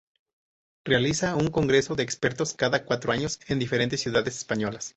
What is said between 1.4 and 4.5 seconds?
congreso de expertos cada cuatro años en diferentes ciudades